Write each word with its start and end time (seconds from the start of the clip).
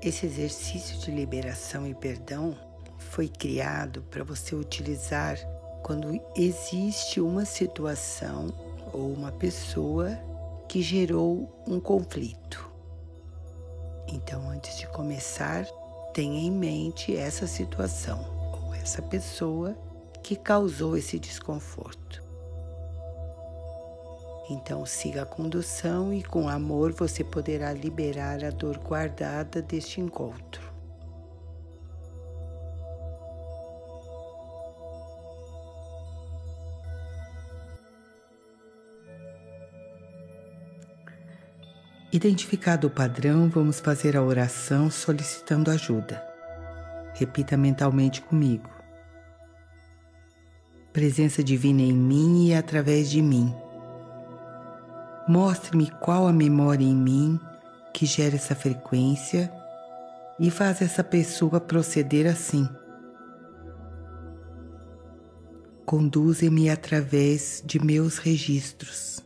Esse 0.00 0.26
exercício 0.26 0.96
de 0.98 1.10
liberação 1.10 1.84
e 1.84 1.92
perdão 1.92 2.56
foi 2.98 3.28
criado 3.28 4.02
para 4.02 4.22
você 4.22 4.54
utilizar 4.54 5.36
quando 5.82 6.20
existe 6.36 7.20
uma 7.20 7.44
situação 7.44 8.54
ou 8.92 9.12
uma 9.12 9.32
pessoa 9.32 10.16
que 10.68 10.82
gerou 10.82 11.52
um 11.66 11.80
conflito. 11.80 12.70
Então, 14.06 14.48
antes 14.48 14.78
de 14.78 14.86
começar, 14.86 15.66
tenha 16.14 16.40
em 16.40 16.50
mente 16.50 17.16
essa 17.16 17.46
situação 17.48 18.24
ou 18.52 18.74
essa 18.74 19.02
pessoa 19.02 19.76
que 20.22 20.36
causou 20.36 20.96
esse 20.96 21.18
desconforto. 21.18 22.27
Então, 24.50 24.86
siga 24.86 25.22
a 25.22 25.26
condução 25.26 26.12
e, 26.12 26.22
com 26.22 26.48
amor, 26.48 26.92
você 26.92 27.22
poderá 27.22 27.70
liberar 27.72 28.42
a 28.42 28.50
dor 28.50 28.78
guardada 28.78 29.60
deste 29.60 30.00
encontro. 30.00 30.68
Identificado 42.10 42.86
o 42.86 42.90
padrão, 42.90 43.50
vamos 43.50 43.80
fazer 43.80 44.16
a 44.16 44.22
oração 44.22 44.90
solicitando 44.90 45.70
ajuda. 45.70 46.26
Repita 47.14 47.54
mentalmente 47.54 48.22
comigo. 48.22 48.70
Presença 50.90 51.44
divina 51.44 51.82
em 51.82 51.92
mim 51.92 52.48
e 52.48 52.54
através 52.54 53.10
de 53.10 53.20
mim. 53.20 53.54
Mostre-me 55.28 55.90
qual 56.00 56.26
a 56.26 56.32
memória 56.32 56.84
em 56.84 56.96
mim 56.96 57.40
que 57.92 58.06
gera 58.06 58.36
essa 58.36 58.54
frequência 58.54 59.52
e 60.40 60.50
faz 60.50 60.80
essa 60.80 61.04
pessoa 61.04 61.60
proceder 61.60 62.26
assim. 62.26 62.68
Conduze-me 65.84 66.70
através 66.70 67.62
de 67.64 67.78
meus 67.84 68.18
registros 68.18 69.22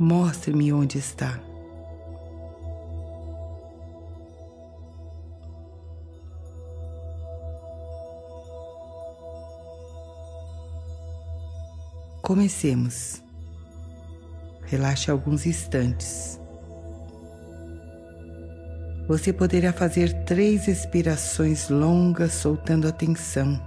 Mostre-me 0.00 0.72
onde 0.72 0.96
está. 0.96 1.38
Comecemos. 12.22 13.22
Relaxe 14.70 15.10
alguns 15.10 15.46
instantes. 15.46 16.40
Você 19.08 19.32
poderá 19.32 19.72
fazer 19.72 20.12
três 20.24 20.68
expirações 20.68 21.68
longas, 21.68 22.32
soltando 22.32 22.86
a 22.86 22.92
tensão. 22.92 23.60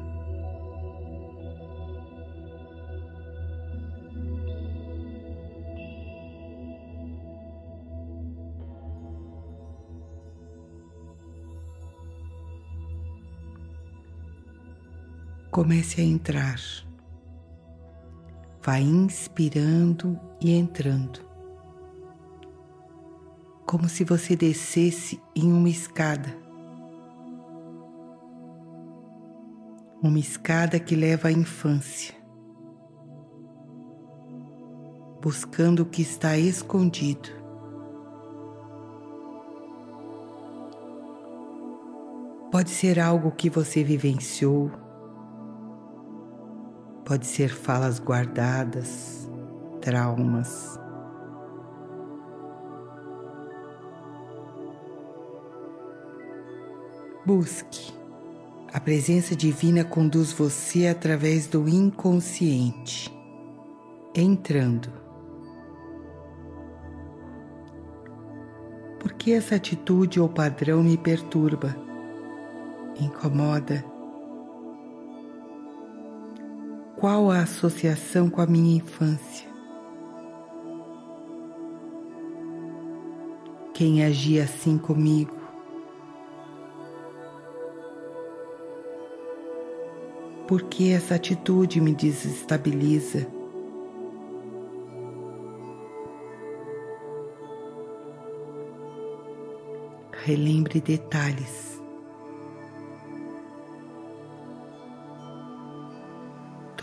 comece 15.54 16.02
a 16.02 16.04
entrar. 16.04 16.59
Vai 18.66 18.81
inspirando 18.81 20.17
e 20.39 20.53
entrando, 20.53 21.19
como 23.66 23.89
se 23.89 24.06
você 24.06 24.38
descesse 24.38 25.22
em 25.36 25.52
uma 25.52 25.67
escada. 25.67 26.33
Uma 30.02 30.17
escada 30.17 30.80
que 30.80 30.95
leva 30.95 31.28
à 31.28 31.31
infância, 31.34 32.16
buscando 35.22 35.81
o 35.81 35.85
que 35.85 36.02
está 36.02 36.38
escondido. 36.38 37.29
Pode 42.50 42.69
ser 42.69 42.97
algo 42.97 43.29
que 43.31 43.50
você 43.50 43.84
vivenciou 43.84 44.83
Pode 47.13 47.28
ser 47.28 47.50
falas 47.50 48.00
guardadas, 48.00 49.29
traumas. 49.79 50.79
Busque. 57.23 57.94
A 58.73 58.79
presença 58.79 59.35
divina 59.35 59.84
conduz 59.84 60.34
você 60.34 60.88
através 60.88 61.46
do 61.46 61.69
inconsciente, 61.69 63.16
entrando. 64.16 64.90
Por 69.00 69.13
que 69.13 69.34
essa 69.34 69.53
atitude 69.53 70.19
ou 70.19 70.28
padrão 70.28 70.81
me 70.81 70.97
perturba, 70.97 71.75
incomoda 73.00 73.93
qual 77.03 77.30
a 77.30 77.41
associação 77.41 78.30
com 78.30 78.40
a 78.40 78.46
minha 78.46 78.78
infância? 78.78 79.46
Quem 83.74 84.06
agia 84.06 84.46
assim 84.46 84.78
comigo? 84.78 85.36
Por 90.47 90.64
que 90.64 90.94
essa 90.94 91.16
atitude 91.16 91.81
me 91.81 91.94
desestabiliza? 91.94 93.28
Relembre 100.24 100.80
detalhes. 100.80 101.72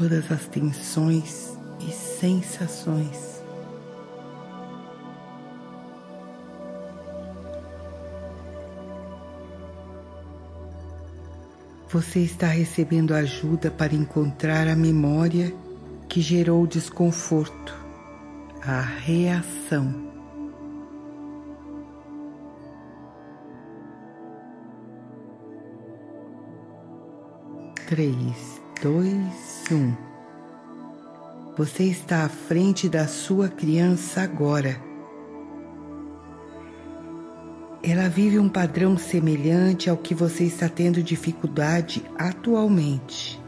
Todas 0.00 0.33
as 0.33 0.47
tensões 0.47 1.59
e 1.78 1.93
sensações. 1.93 3.43
Você 11.91 12.21
está 12.21 12.47
recebendo 12.47 13.12
ajuda 13.12 13.71
para 13.71 13.94
encontrar 13.94 14.69
a 14.69 14.75
memória 14.75 15.55
que 16.09 16.22
gerou 16.22 16.62
o 16.62 16.67
desconforto, 16.67 17.77
a 18.62 18.81
reação. 18.81 20.09
Três, 27.87 28.59
dois, 28.82 29.64
um. 29.70 29.94
Você 31.56 31.84
está 31.84 32.24
à 32.24 32.28
frente 32.28 32.88
da 32.88 33.06
sua 33.06 33.48
criança 33.48 34.22
agora. 34.22 34.80
Ela 37.82 38.08
vive 38.08 38.38
um 38.38 38.48
padrão 38.48 38.96
semelhante 38.96 39.90
ao 39.90 39.96
que 39.96 40.14
você 40.14 40.44
está 40.44 40.69
tendo 40.69 41.02
dificuldade 41.02 42.04
atualmente. 42.16 43.40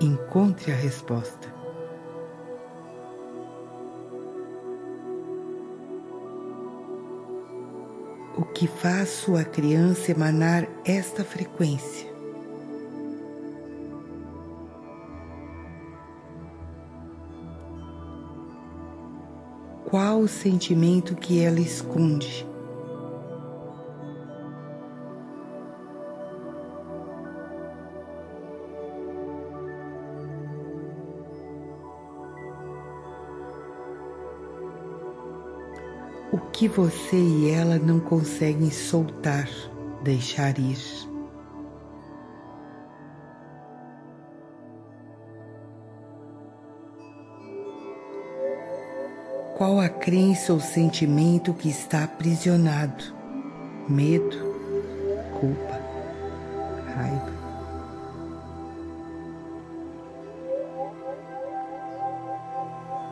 Encontre 0.00 0.72
a 0.72 0.76
resposta. 0.76 1.48
O 8.36 8.44
que 8.44 8.66
faz 8.66 9.10
sua 9.10 9.44
criança 9.44 10.10
emanar 10.10 10.66
esta 10.84 11.24
frequência? 11.24 12.19
Qual 19.90 20.20
o 20.20 20.28
sentimento 20.28 21.16
que 21.16 21.40
ela 21.40 21.58
esconde. 21.58 22.46
O 36.32 36.38
que 36.52 36.68
você 36.68 37.16
e 37.16 37.50
ela 37.50 37.76
não 37.76 37.98
conseguem 37.98 38.70
soltar, 38.70 39.48
deixar 40.04 40.56
ir. 40.56 41.09
Qual 49.60 49.78
a 49.78 49.90
crença 49.90 50.54
ou 50.54 50.58
sentimento 50.58 51.52
que 51.52 51.68
está 51.68 52.04
aprisionado, 52.04 53.04
medo, 53.86 54.38
culpa, 55.38 55.78
raiva. 56.96 57.30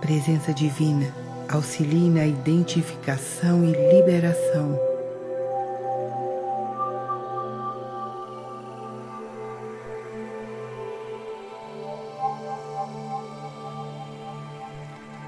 Presença 0.00 0.54
divina, 0.54 1.14
auxilie 1.50 2.08
na 2.08 2.26
identificação 2.26 3.62
e 3.62 3.72
liberação. 3.94 4.97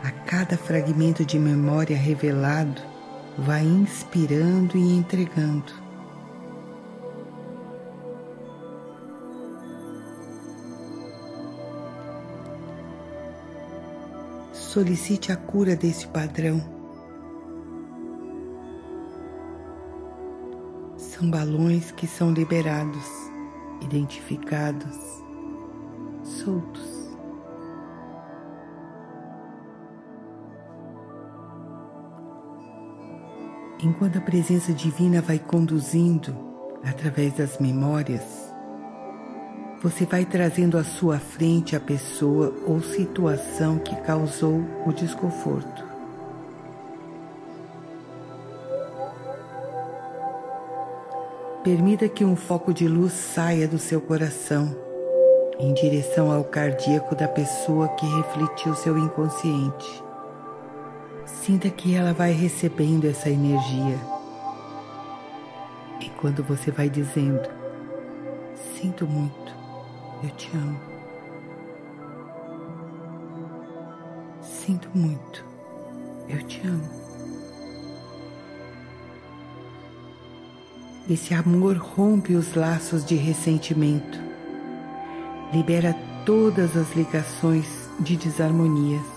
A 0.02 0.10
cada 0.10 0.56
fragmento 0.56 1.24
de 1.24 1.38
memória 1.38 1.96
revelado, 1.96 2.80
vai 3.36 3.64
inspirando 3.64 4.76
e 4.76 4.96
entregando. 4.96 5.72
Solicite 14.52 15.32
a 15.32 15.36
cura 15.36 15.74
desse 15.74 16.06
padrão. 16.06 16.62
São 20.96 21.30
balões 21.30 21.90
que 21.90 22.06
são 22.06 22.32
liberados, 22.32 23.04
identificados, 23.82 24.96
soltos. 26.22 26.99
Enquanto 33.82 34.18
a 34.18 34.20
presença 34.20 34.72
divina 34.72 35.20
vai 35.20 35.38
conduzindo 35.38 36.36
através 36.84 37.32
das 37.34 37.58
memórias, 37.58 38.22
você 39.82 40.04
vai 40.04 40.24
trazendo 40.24 40.76
à 40.76 40.84
sua 40.84 41.18
frente 41.18 41.74
a 41.74 41.80
pessoa 41.80 42.54
ou 42.66 42.82
situação 42.82 43.78
que 43.78 43.96
causou 44.02 44.62
o 44.86 44.92
desconforto. 44.92 45.88
Permita 51.64 52.08
que 52.08 52.24
um 52.24 52.36
foco 52.36 52.72
de 52.72 52.88
luz 52.88 53.12
saia 53.12 53.68
do 53.68 53.78
seu 53.78 54.00
coração 54.00 54.74
em 55.58 55.74
direção 55.74 56.30
ao 56.32 56.42
cardíaco 56.42 57.14
da 57.14 57.28
pessoa 57.28 57.88
que 57.88 58.06
refletiu 58.06 58.74
seu 58.74 58.96
inconsciente. 58.96 60.09
Sinta 61.44 61.70
que 61.70 61.94
ela 61.94 62.12
vai 62.12 62.32
recebendo 62.32 63.06
essa 63.06 63.30
energia. 63.30 63.98
E 65.98 66.10
quando 66.10 66.44
você 66.44 66.70
vai 66.70 66.90
dizendo, 66.90 67.48
sinto 68.54 69.06
muito, 69.06 69.54
eu 70.22 70.30
te 70.32 70.50
amo. 70.54 70.78
Sinto 74.42 74.90
muito, 74.94 75.42
eu 76.28 76.42
te 76.46 76.60
amo. 76.66 76.90
Esse 81.08 81.32
amor 81.32 81.78
rompe 81.78 82.34
os 82.34 82.54
laços 82.54 83.02
de 83.02 83.14
ressentimento, 83.14 84.20
libera 85.54 85.96
todas 86.26 86.76
as 86.76 86.94
ligações 86.94 87.88
de 87.98 88.18
desarmonias. 88.18 89.09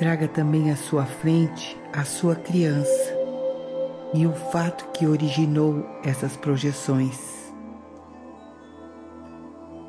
Traga 0.00 0.26
também 0.26 0.70
à 0.70 0.76
sua 0.76 1.04
frente 1.04 1.78
a 1.92 2.06
sua 2.06 2.34
criança 2.34 3.14
e 4.14 4.26
o 4.26 4.32
fato 4.32 4.88
que 4.92 5.06
originou 5.06 5.84
essas 6.02 6.38
projeções. 6.38 7.52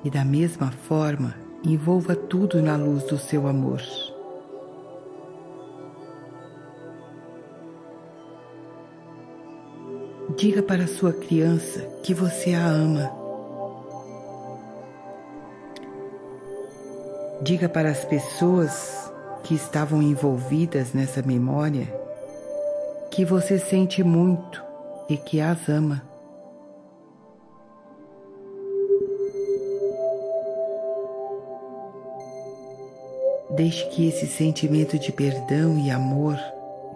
E 0.03 0.09
da 0.09 0.25
mesma 0.25 0.69
forma, 0.69 1.33
envolva 1.63 2.13
tudo 2.13 2.61
na 2.61 2.75
luz 2.75 3.03
do 3.03 3.17
seu 3.17 3.47
amor. 3.47 3.81
Diga 10.35 10.61
para 10.61 10.87
sua 10.87 11.13
criança 11.13 11.79
que 12.03 12.13
você 12.13 12.53
a 12.53 12.67
ama. 12.67 13.09
Diga 17.41 17.69
para 17.69 17.89
as 17.89 18.03
pessoas 18.03 19.00
que 19.43 19.55
estavam 19.55 20.01
envolvidas 20.01 20.93
nessa 20.93 21.21
memória 21.21 22.01
que 23.11 23.25
você 23.25 23.59
sente 23.59 24.03
muito 24.03 24.63
e 25.09 25.17
que 25.17 25.41
as 25.41 25.67
ama. 25.67 26.01
Deixe 33.53 33.85
que 33.89 34.07
esse 34.07 34.27
sentimento 34.27 34.97
de 34.97 35.11
perdão 35.11 35.77
e 35.77 35.91
amor 35.91 36.37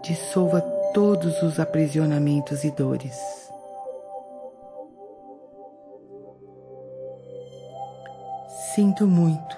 dissolva 0.01 0.61
todos 0.93 1.43
os 1.43 1.59
aprisionamentos 1.59 2.63
e 2.63 2.71
dores. 2.71 3.17
Sinto 8.73 9.05
muito, 9.05 9.57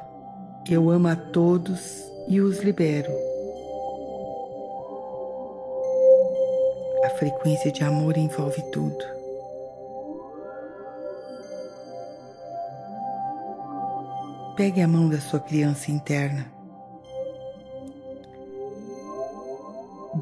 eu 0.67 0.89
amo 0.89 1.07
a 1.07 1.15
todos 1.15 2.06
e 2.27 2.41
os 2.41 2.59
libero. 2.59 3.11
A 7.05 7.09
frequência 7.11 7.71
de 7.71 7.83
amor 7.83 8.17
envolve 8.17 8.61
tudo. 8.71 9.03
Pegue 14.55 14.81
a 14.81 14.87
mão 14.87 15.07
da 15.07 15.21
sua 15.21 15.39
criança 15.39 15.91
interna. 15.91 16.51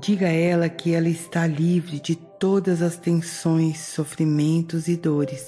Diga 0.01 0.27
a 0.27 0.31
ela 0.31 0.67
que 0.67 0.93
ela 0.93 1.07
está 1.07 1.47
livre 1.47 1.99
de 1.99 2.15
todas 2.15 2.81
as 2.81 2.97
tensões, 2.97 3.79
sofrimentos 3.79 4.89
e 4.89 4.97
dores. 4.97 5.47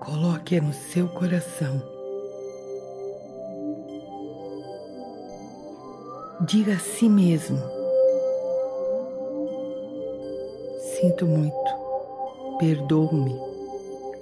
Coloque-a 0.00 0.60
no 0.60 0.72
seu 0.72 1.08
coração. 1.08 1.95
Diga 6.46 6.74
a 6.74 6.78
si 6.78 7.08
mesmo: 7.08 7.58
Sinto 10.78 11.26
muito, 11.26 11.56
perdoo-me 12.60 13.34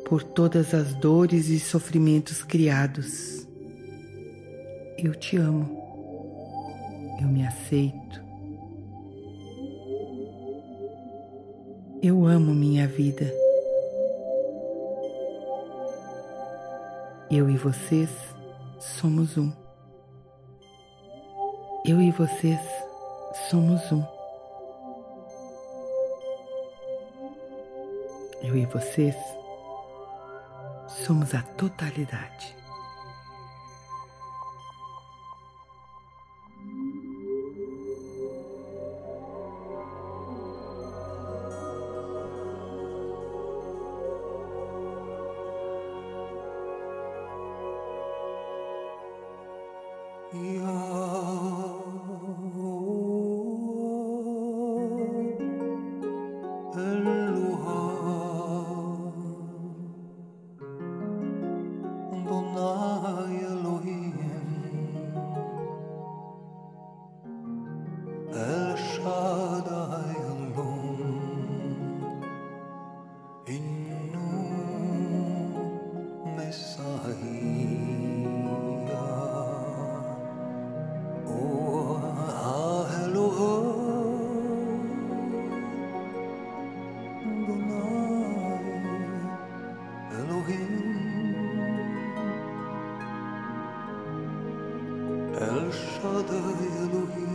por 0.07 0.23
todas 0.23 0.73
as 0.73 0.95
dores 0.95 1.49
e 1.49 1.61
sofrimentos 1.61 2.43
criados. 2.43 3.47
Eu 4.97 5.15
te 5.15 5.37
amo, 5.37 5.69
eu 7.21 7.29
me 7.29 7.47
aceito. 7.47 8.25
Eu 12.03 12.25
amo 12.25 12.55
minha 12.55 12.89
vida. 12.89 13.31
Eu 17.31 17.51
e 17.51 17.57
vocês 17.59 18.09
somos 18.79 19.37
um. 19.37 19.64
Eu 21.87 22.01
e 22.01 22.11
vocês 22.11 22.61
somos 23.51 23.93
um. 23.93 24.03
Eu 28.43 28.57
e 28.57 28.65
vocês 28.65 29.15
somos 30.89 31.35
a 31.35 31.43
totalidade. 31.43 32.57
El 95.41 95.73
Shaddai 95.73 96.69
Elohim. 96.85 97.34